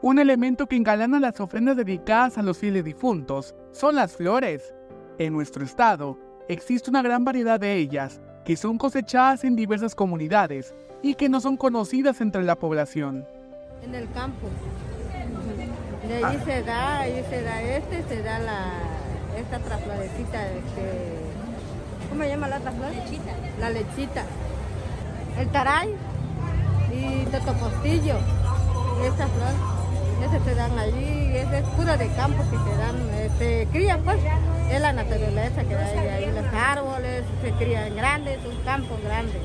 [0.00, 4.72] Un elemento que engalana las ofrendas dedicadas a los fieles difuntos son las flores.
[5.18, 6.16] En nuestro estado
[6.48, 10.72] existe una gran variedad de ellas, que son cosechadas en diversas comunidades
[11.02, 13.26] y que no son conocidas entre la población.
[13.82, 14.48] En el campo.
[16.06, 18.70] De ahí se da, ahí se da este, se da la,
[19.36, 21.16] esta otra florecita, este,
[22.08, 22.92] ¿cómo se llama la otra flor?
[22.92, 23.32] Lechita.
[23.58, 24.22] La lechita.
[25.40, 25.92] El taray
[26.94, 28.14] y totopostillo.
[29.02, 29.77] Y esta flor.
[30.24, 34.18] Ese se dan allí, ese es pura de campo que se dan, este, cría pues,
[34.70, 39.40] es la naturaleza que hay ahí, los árboles, se crían grandes, un campo grande.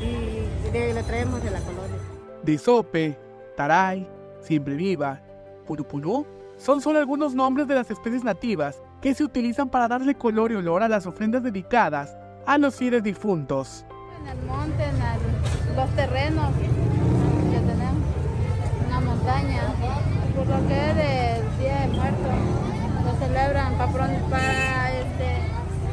[0.00, 1.96] Y de ahí lo traemos de la colonia.
[2.42, 3.18] De sope,
[3.56, 4.08] taray,
[4.40, 5.20] siempre viva,
[5.66, 6.26] purupurú,
[6.56, 10.54] son solo algunos nombres de las especies nativas que se utilizan para darle color y
[10.54, 13.84] olor a las ofrendas dedicadas a los fieles difuntos.
[14.22, 18.04] En el monte, en el- los terrenos que tenemos,
[18.84, 19.62] en la montaña,
[20.46, 22.34] por lo que es del Día de Muertos,
[23.04, 23.74] lo celebran
[24.30, 25.28] para, este,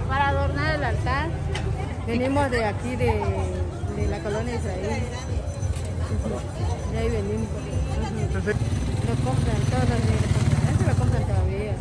[0.07, 1.29] para adornar el altar.
[2.05, 3.21] Venimos de aquí, de,
[3.95, 5.03] de la colonia Israel.
[6.91, 7.47] De ahí venimos.
[8.33, 10.23] Lo compran, todos los días.
[10.73, 11.75] Ese lo compran todavía.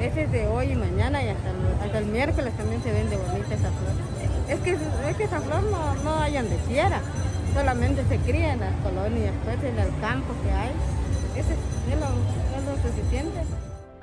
[0.00, 3.16] Ese es de hoy y mañana y hasta el, hasta el miércoles también se vende
[3.16, 3.94] bonita esa flor.
[4.48, 7.00] Es que, es que flor no, no hay donde quiera.
[7.54, 10.70] Solamente se cría en las colonias, pues en el campo que hay.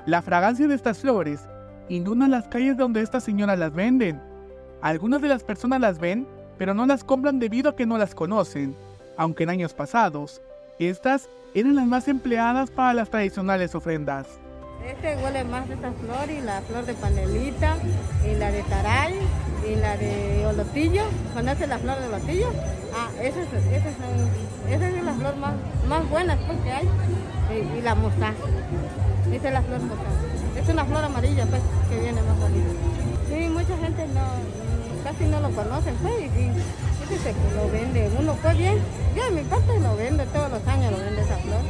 [0.08, 1.42] La fragancia de estas flores
[1.90, 4.18] inunda las calles donde estas señoras las venden.
[4.80, 8.14] Algunas de las personas las ven, pero no las compran debido a que no las
[8.14, 8.74] conocen,
[9.18, 10.40] aunque en años pasados,
[10.78, 14.26] estas eran las más empleadas para las tradicionales ofrendas.
[14.82, 17.76] Este huele más de esta flor y la flor de panelita
[18.26, 19.12] y la de taray
[19.70, 21.02] y la de olotillo.
[21.34, 22.48] ¿Conoce la flor de olotillo?
[22.94, 23.96] Ah, esa es, esa es,
[24.70, 25.52] esa es la flor más,
[25.86, 26.88] más buena pues, que hay.
[27.50, 28.46] Y, y la mostaza.
[29.32, 30.60] Esa es la flor mostaza.
[30.60, 32.70] Es una flor amarilla pues que viene más bonita.
[33.28, 36.50] Sí, mucha gente no, casi no lo conocen pues y sí,
[37.02, 38.78] fíjese que lo vende uno pues bien.
[39.16, 41.60] Yo en mi parte lo vendo, todos los años lo vende esa flor.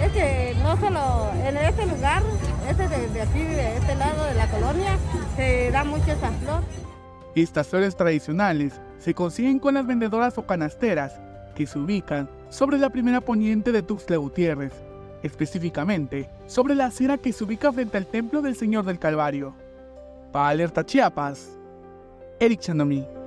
[0.00, 2.22] Es que no solo en este lugar,
[2.68, 4.96] este de, de aquí, de este lado de la colonia,
[5.36, 6.62] se da mucho esa flor.
[7.34, 11.20] Estas flores tradicionales se consiguen con las vendedoras o canasteras
[11.54, 14.72] que se ubican sobre la primera poniente de Tuxtla Gutiérrez,
[15.22, 19.54] específicamente sobre la acera que se ubica frente al templo del Señor del Calvario.
[20.32, 21.50] Para Alerta Chiapas,
[22.38, 23.19] Eric Chandomí.